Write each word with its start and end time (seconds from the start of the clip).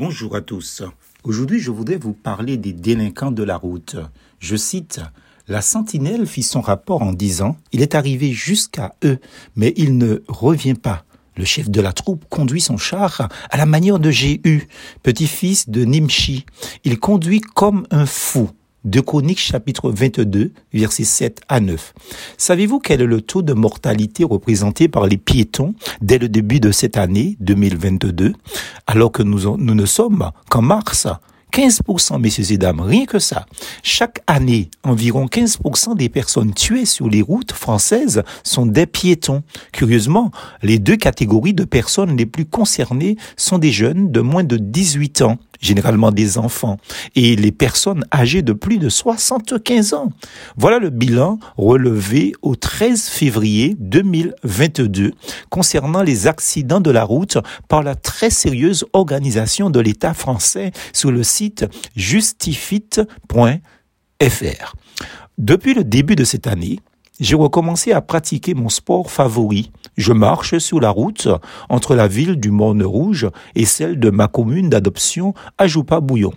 Bonjour 0.00 0.34
à 0.34 0.40
tous. 0.40 0.82
Aujourd'hui, 1.24 1.60
je 1.60 1.70
voudrais 1.70 1.98
vous 1.98 2.14
parler 2.14 2.56
des 2.56 2.72
délinquants 2.72 3.32
de 3.32 3.42
la 3.42 3.58
route. 3.58 3.96
Je 4.38 4.56
cite 4.56 5.02
La 5.46 5.60
sentinelle 5.60 6.26
fit 6.26 6.42
son 6.42 6.62
rapport 6.62 7.02
en 7.02 7.12
disant 7.12 7.58
Il 7.72 7.82
est 7.82 7.94
arrivé 7.94 8.32
jusqu'à 8.32 8.94
eux, 9.04 9.18
mais 9.56 9.74
il 9.76 9.98
ne 9.98 10.22
revient 10.26 10.72
pas. 10.72 11.04
Le 11.36 11.44
chef 11.44 11.68
de 11.68 11.82
la 11.82 11.92
troupe 11.92 12.24
conduit 12.30 12.62
son 12.62 12.78
char 12.78 13.28
à 13.50 13.56
la 13.58 13.66
manière 13.66 13.98
de 13.98 14.10
Jéhu, 14.10 14.68
petit-fils 15.02 15.68
de 15.68 15.84
Nimshi. 15.84 16.46
Il 16.84 16.98
conduit 16.98 17.42
comme 17.42 17.86
un 17.90 18.06
fou. 18.06 18.48
De 18.84 19.00
Chroniques 19.00 19.40
chapitre 19.40 19.90
22, 19.90 20.52
versets 20.72 21.04
7 21.04 21.40
à 21.48 21.60
9. 21.60 21.92
Savez-vous 22.38 22.78
quel 22.78 23.02
est 23.02 23.06
le 23.06 23.20
taux 23.20 23.42
de 23.42 23.52
mortalité 23.52 24.24
représenté 24.24 24.88
par 24.88 25.06
les 25.06 25.18
piétons 25.18 25.74
dès 26.00 26.16
le 26.16 26.30
début 26.30 26.60
de 26.60 26.72
cette 26.72 26.96
année 26.96 27.36
2022, 27.40 28.32
alors 28.86 29.12
que 29.12 29.22
nous, 29.22 29.56
nous 29.58 29.74
ne 29.74 29.84
sommes 29.84 30.30
qu'en 30.48 30.62
mars 30.62 31.06
15%, 31.52 32.20
messieurs 32.20 32.52
et 32.52 32.58
dames, 32.58 32.80
rien 32.80 33.04
que 33.04 33.18
ça. 33.18 33.44
Chaque 33.82 34.22
année, 34.26 34.70
environ 34.82 35.26
15% 35.26 35.96
des 35.96 36.08
personnes 36.08 36.54
tuées 36.54 36.84
sur 36.84 37.08
les 37.08 37.22
routes 37.22 37.52
françaises 37.52 38.22
sont 38.44 38.66
des 38.66 38.86
piétons. 38.86 39.42
Curieusement, 39.72 40.30
les 40.62 40.78
deux 40.78 40.96
catégories 40.96 41.54
de 41.54 41.64
personnes 41.64 42.16
les 42.16 42.26
plus 42.26 42.46
concernées 42.46 43.16
sont 43.36 43.58
des 43.58 43.72
jeunes 43.72 44.10
de 44.10 44.20
moins 44.20 44.44
de 44.44 44.56
18 44.56 45.22
ans 45.22 45.38
généralement 45.60 46.10
des 46.10 46.38
enfants, 46.38 46.78
et 47.14 47.36
les 47.36 47.52
personnes 47.52 48.04
âgées 48.12 48.42
de 48.42 48.52
plus 48.52 48.78
de 48.78 48.88
75 48.88 49.94
ans. 49.94 50.10
Voilà 50.56 50.78
le 50.78 50.90
bilan 50.90 51.38
relevé 51.56 52.32
au 52.42 52.56
13 52.56 53.08
février 53.08 53.76
2022 53.78 55.12
concernant 55.50 56.02
les 56.02 56.26
accidents 56.26 56.80
de 56.80 56.90
la 56.90 57.04
route 57.04 57.38
par 57.68 57.82
la 57.82 57.94
très 57.94 58.30
sérieuse 58.30 58.84
organisation 58.92 59.70
de 59.70 59.80
l'État 59.80 60.14
français 60.14 60.72
sur 60.92 61.12
le 61.12 61.22
site 61.22 61.66
justifit.fr. 61.94 63.06
Depuis 65.38 65.74
le 65.74 65.84
début 65.84 66.16
de 66.16 66.24
cette 66.24 66.46
année, 66.46 66.80
j'ai 67.20 67.36
recommencé 67.36 67.92
à 67.92 68.00
pratiquer 68.00 68.54
mon 68.54 68.68
sport 68.68 69.10
favori. 69.10 69.70
Je 69.96 70.12
marche 70.12 70.58
sur 70.58 70.80
la 70.80 70.90
route 70.90 71.28
entre 71.68 71.94
la 71.94 72.08
ville 72.08 72.36
du 72.36 72.50
Morne 72.50 72.82
Rouge 72.82 73.28
et 73.54 73.66
celle 73.66 74.00
de 74.00 74.10
ma 74.10 74.26
commune 74.26 74.70
d'adoption 74.70 75.34
à 75.58 75.66
Joupa-Bouillon. 75.66 76.32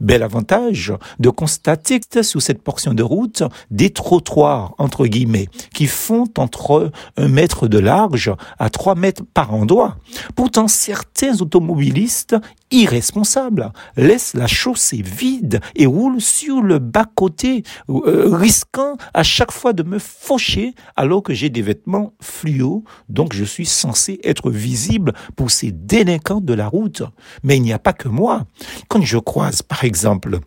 Bel 0.00 0.22
avantage 0.22 0.92
de 1.18 1.28
constater 1.28 2.00
sur 2.22 2.40
cette 2.40 2.62
portion 2.62 2.94
de 2.94 3.02
route 3.02 3.42
des 3.70 3.90
trottoirs, 3.90 4.74
entre 4.78 5.06
guillemets, 5.06 5.48
qui 5.74 5.86
font 5.86 6.26
entre 6.36 6.92
un 7.16 7.28
mètre 7.28 7.66
de 7.66 7.78
large 7.78 8.32
à 8.58 8.70
trois 8.70 8.94
mètres 8.94 9.24
par 9.34 9.52
endroit. 9.52 9.96
Pourtant, 10.36 10.68
certains 10.68 11.40
automobilistes 11.40 12.36
irresponsables 12.70 13.72
laissent 13.96 14.34
la 14.34 14.46
chaussée 14.46 15.02
vide 15.02 15.60
et 15.74 15.86
roulent 15.86 16.20
sur 16.20 16.62
le 16.62 16.78
bas-côté, 16.78 17.62
euh, 17.88 18.34
risquant 18.34 18.96
à 19.14 19.22
chaque 19.22 19.52
fois 19.52 19.72
de 19.72 19.82
me 19.82 19.98
faucher 19.98 20.74
alors 20.96 21.22
que 21.22 21.34
j'ai 21.34 21.50
des 21.50 21.62
vêtements 21.62 22.12
fluo, 22.20 22.84
donc 23.08 23.32
je 23.32 23.44
suis 23.44 23.66
censé 23.66 24.20
être 24.24 24.50
visible 24.50 25.12
pour 25.36 25.50
ces 25.50 25.72
délinquants 25.72 26.40
de 26.40 26.54
la 26.54 26.68
route. 26.68 27.02
Mais 27.42 27.56
il 27.56 27.62
n'y 27.62 27.72
a 27.72 27.78
pas 27.78 27.92
que 27.92 28.08
moi. 28.08 28.46
Quand 28.88 29.02
je 29.02 29.18
croise, 29.18 29.62
par 29.62 29.84
exemple, 29.84 30.40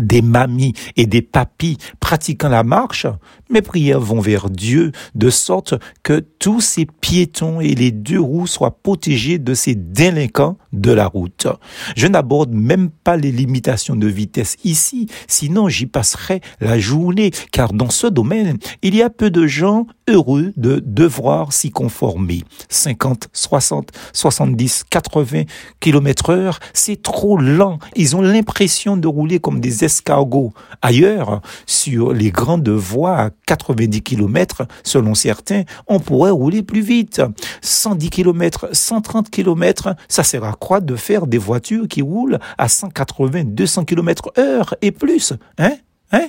des 0.00 0.22
mamies 0.22 0.74
et 0.96 1.06
des 1.06 1.22
papis 1.22 1.76
pratiquant 1.98 2.48
la 2.48 2.62
marche, 2.62 3.06
mes 3.50 3.62
prières 3.62 4.00
vont 4.00 4.20
vers 4.20 4.48
Dieu 4.48 4.92
de 5.16 5.30
sorte 5.30 5.74
que 6.04 6.20
tous 6.20 6.60
ces 6.60 6.86
piétons 6.86 7.60
et 7.60 7.74
les 7.74 7.90
deux 7.90 8.20
roues 8.20 8.46
soient 8.46 8.78
protégés 8.82 9.38
de 9.38 9.54
ces 9.54 9.74
délinquants 9.74 10.56
de 10.72 10.92
la 10.92 11.06
route. 11.06 11.48
Je 11.96 12.06
n'aborde 12.06 12.52
même 12.52 12.90
pas 12.90 13.16
les 13.16 13.32
limitations 13.32 13.96
de 13.96 14.06
vitesse 14.06 14.56
ici, 14.62 15.08
sinon 15.26 15.68
j'y 15.68 15.86
passerai 15.86 16.40
la 16.60 16.78
journée, 16.78 17.32
car 17.50 17.72
dans 17.72 17.90
ce 17.90 18.06
domaine, 18.06 18.58
il 18.82 18.94
y 18.94 19.02
a 19.02 19.10
peu 19.10 19.30
de 19.30 19.46
gens 19.46 19.86
heureux 20.10 20.52
de 20.56 20.82
devoir 20.84 21.52
s'y 21.52 21.70
conformer. 21.70 22.42
50, 22.68 23.28
60, 23.32 23.90
70, 24.12 24.84
80 24.90 25.42
km 25.80 26.30
heure, 26.30 26.60
c'est 26.74 27.02
trop 27.02 27.38
lent. 27.38 27.78
Ils 27.96 28.16
ont 28.16 28.22
l'impression 28.22 28.96
de 28.96 29.08
rouler 29.08 29.38
comme 29.38 29.60
des 29.60 29.84
escargots. 29.84 30.52
Ailleurs, 30.82 31.40
sur 31.66 32.12
les 32.12 32.30
grandes 32.30 32.68
voies 32.68 33.16
à 33.16 33.30
90 33.46 34.02
km, 34.02 34.66
selon 34.82 35.14
certains, 35.14 35.62
on 35.86 36.00
pourrait 36.00 36.30
rouler 36.30 36.62
plus 36.62 36.82
vite. 36.82 37.22
110 37.62 38.10
km, 38.10 38.68
130 38.72 39.30
km, 39.30 39.94
ça 40.08 40.22
sert 40.22 40.44
à 40.44 40.52
quoi 40.52 40.80
de 40.80 40.96
faire 40.96 41.26
des 41.26 41.38
voitures 41.38 41.88
qui 41.88 42.02
roulent 42.02 42.38
à 42.58 42.68
180, 42.68 43.44
200 43.44 43.84
km 43.84 44.32
heure 44.38 44.74
et 44.82 44.90
plus, 44.90 45.32
hein? 45.58 45.76
Hein? 46.12 46.28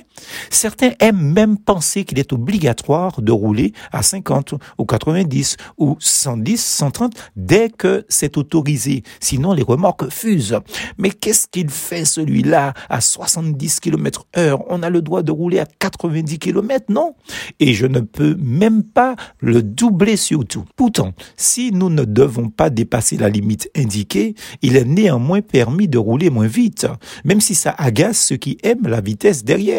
Certains 0.50 0.92
aiment 1.00 1.32
même 1.32 1.58
penser 1.58 2.04
qu'il 2.04 2.18
est 2.18 2.32
obligatoire 2.32 3.20
de 3.20 3.32
rouler 3.32 3.72
à 3.90 4.02
50 4.02 4.54
ou 4.78 4.84
90 4.84 5.56
ou 5.78 5.96
110, 5.98 6.62
130 6.62 7.12
dès 7.36 7.68
que 7.68 8.04
c'est 8.08 8.36
autorisé. 8.36 9.02
Sinon, 9.18 9.52
les 9.52 9.62
remorques 9.62 10.08
fusent. 10.10 10.58
Mais 10.98 11.10
qu'est-ce 11.10 11.48
qu'il 11.48 11.68
fait 11.68 12.04
celui-là 12.04 12.74
à 12.88 13.00
70 13.00 13.80
km 13.80 14.26
heure? 14.36 14.62
On 14.68 14.82
a 14.82 14.90
le 14.90 15.02
droit 15.02 15.22
de 15.22 15.32
rouler 15.32 15.58
à 15.58 15.66
90 15.66 16.38
km, 16.38 16.86
non? 16.88 17.14
Et 17.58 17.74
je 17.74 17.86
ne 17.86 18.00
peux 18.00 18.36
même 18.36 18.84
pas 18.84 19.16
le 19.40 19.62
doubler 19.62 20.16
surtout. 20.16 20.64
Pourtant, 20.76 21.12
si 21.36 21.72
nous 21.72 21.90
ne 21.90 22.04
devons 22.04 22.48
pas 22.50 22.70
dépasser 22.70 23.16
la 23.16 23.28
limite 23.28 23.68
indiquée, 23.76 24.34
il 24.62 24.76
est 24.76 24.84
néanmoins 24.84 25.40
permis 25.40 25.88
de 25.88 25.98
rouler 25.98 26.30
moins 26.30 26.46
vite, 26.46 26.86
même 27.24 27.40
si 27.40 27.54
ça 27.54 27.74
agace 27.76 28.26
ceux 28.26 28.36
qui 28.36 28.58
aiment 28.62 28.86
la 28.86 29.00
vitesse 29.00 29.44
derrière. 29.44 29.71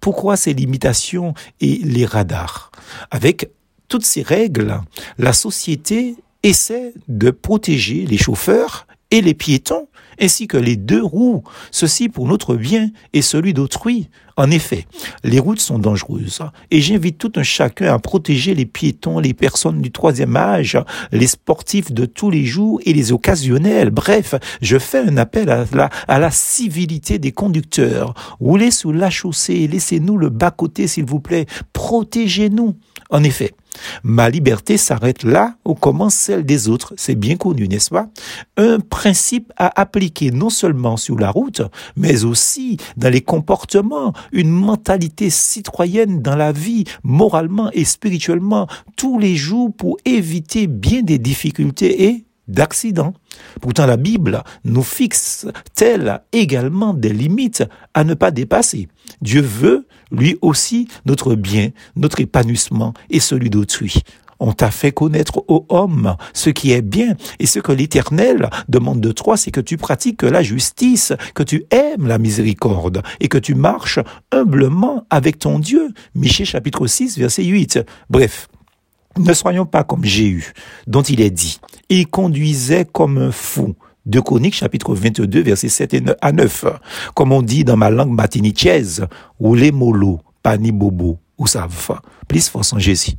Pourquoi 0.00 0.36
ces 0.36 0.54
limitations 0.54 1.34
et 1.60 1.78
les 1.82 2.06
radars? 2.06 2.70
Avec 3.10 3.50
toutes 3.88 4.04
ces 4.04 4.22
règles, 4.22 4.80
la 5.18 5.32
société 5.32 6.16
essaie 6.42 6.92
de 7.08 7.30
protéger 7.30 8.06
les 8.06 8.18
chauffeurs 8.18 8.85
et 9.10 9.20
les 9.20 9.34
piétons, 9.34 9.88
ainsi 10.20 10.46
que 10.46 10.56
les 10.56 10.76
deux 10.76 11.02
roues, 11.02 11.42
ceci 11.70 12.08
pour 12.08 12.26
notre 12.26 12.56
bien 12.56 12.90
et 13.12 13.22
celui 13.22 13.54
d'autrui. 13.54 14.08
En 14.38 14.50
effet, 14.50 14.86
les 15.24 15.38
routes 15.38 15.60
sont 15.60 15.78
dangereuses 15.78 16.42
et 16.70 16.80
j'invite 16.80 17.16
tout 17.16 17.32
un 17.36 17.42
chacun 17.42 17.94
à 17.94 17.98
protéger 17.98 18.54
les 18.54 18.66
piétons, 18.66 19.18
les 19.18 19.32
personnes 19.32 19.80
du 19.80 19.90
troisième 19.90 20.36
âge, 20.36 20.78
les 21.10 21.26
sportifs 21.26 21.92
de 21.92 22.04
tous 22.04 22.30
les 22.30 22.44
jours 22.44 22.80
et 22.84 22.92
les 22.92 23.12
occasionnels. 23.12 23.90
Bref, 23.90 24.34
je 24.60 24.78
fais 24.78 24.98
un 24.98 25.16
appel 25.16 25.48
à 25.48 25.64
la, 25.72 25.90
à 26.06 26.18
la 26.18 26.30
civilité 26.30 27.18
des 27.18 27.32
conducteurs. 27.32 28.12
Roulez 28.38 28.70
sous 28.70 28.92
la 28.92 29.08
chaussée, 29.08 29.66
laissez-nous 29.68 30.18
le 30.18 30.28
bas-côté 30.28 30.86
s'il 30.86 31.06
vous 31.06 31.20
plaît, 31.20 31.46
protégez-nous. 31.72 32.76
En 33.10 33.22
effet, 33.22 33.54
Ma 34.02 34.30
liberté 34.30 34.76
s'arrête 34.76 35.22
là 35.22 35.56
où 35.64 35.74
commence 35.74 36.14
celle 36.14 36.44
des 36.44 36.68
autres. 36.68 36.94
C'est 36.96 37.14
bien 37.14 37.36
connu, 37.36 37.68
n'est-ce 37.68 37.90
pas? 37.90 38.08
Un 38.56 38.80
principe 38.80 39.52
à 39.56 39.80
appliquer 39.80 40.30
non 40.30 40.50
seulement 40.50 40.96
sur 40.96 41.18
la 41.18 41.30
route, 41.30 41.62
mais 41.96 42.24
aussi 42.24 42.78
dans 42.96 43.12
les 43.12 43.20
comportements, 43.20 44.12
une 44.32 44.50
mentalité 44.50 45.30
citoyenne 45.30 46.22
dans 46.22 46.36
la 46.36 46.52
vie, 46.52 46.84
moralement 47.02 47.70
et 47.72 47.84
spirituellement, 47.84 48.66
tous 48.96 49.18
les 49.18 49.36
jours 49.36 49.72
pour 49.76 49.96
éviter 50.04 50.66
bien 50.66 51.02
des 51.02 51.18
difficultés 51.18 52.04
et 52.04 52.24
d'accidents. 52.48 53.12
Pourtant, 53.60 53.86
la 53.86 53.96
Bible 53.96 54.42
nous 54.64 54.82
fixe 54.82 55.46
telle 55.74 56.20
également 56.32 56.94
des 56.94 57.12
limites 57.12 57.64
à 57.92 58.04
ne 58.04 58.14
pas 58.14 58.30
dépasser? 58.30 58.88
Dieu 59.20 59.40
veut, 59.40 59.85
lui 60.10 60.38
aussi, 60.42 60.88
notre 61.04 61.34
bien, 61.34 61.70
notre 61.96 62.20
épanouissement 62.20 62.94
et 63.10 63.20
celui 63.20 63.50
d'autrui. 63.50 64.02
On 64.38 64.52
t'a 64.52 64.70
fait 64.70 64.92
connaître 64.92 65.44
aux 65.48 65.64
hommes 65.70 66.16
ce 66.34 66.50
qui 66.50 66.72
est 66.72 66.82
bien 66.82 67.14
et 67.38 67.46
ce 67.46 67.58
que 67.58 67.72
l'Éternel 67.72 68.50
demande 68.68 69.00
de 69.00 69.12
toi, 69.12 69.36
c'est 69.36 69.50
que 69.50 69.60
tu 69.60 69.78
pratiques 69.78 70.22
la 70.22 70.42
justice, 70.42 71.14
que 71.34 71.42
tu 71.42 71.64
aimes 71.70 72.06
la 72.06 72.18
miséricorde 72.18 73.02
et 73.20 73.28
que 73.28 73.38
tu 73.38 73.54
marches 73.54 73.98
humblement 74.32 75.06
avec 75.08 75.38
ton 75.38 75.58
Dieu. 75.58 75.88
Michée 76.14 76.44
chapitre 76.44 76.86
6 76.86 77.18
verset 77.18 77.44
8. 77.44 77.80
Bref, 78.10 78.48
ne 79.16 79.32
soyons 79.32 79.64
pas 79.64 79.84
comme 79.84 80.04
Jéhu, 80.04 80.52
dont 80.86 81.02
il 81.02 81.22
est 81.22 81.30
dit, 81.30 81.58
il 81.88 82.06
conduisait 82.06 82.84
comme 82.84 83.16
un 83.16 83.32
fou. 83.32 83.74
De 84.06 84.20
Chroniques, 84.20 84.54
chapitre 84.54 84.94
22, 84.94 85.42
versets 85.42 85.68
7 85.68 85.96
à 86.20 86.30
9. 86.30 86.64
Comme 87.14 87.32
on 87.32 87.42
dit 87.42 87.64
dans 87.64 87.76
ma 87.76 87.90
langue 87.90 88.14
matinichaise, 88.14 89.04
ou 89.40 89.56
les 89.56 89.72
mollo, 89.72 90.20
pani 90.44 90.70
bobo, 90.70 91.18
ou 91.36 91.46
savent. 91.48 92.00
Plus 92.28 92.48
force 92.48 92.72
en 92.72 92.78
Jésus. 92.78 93.14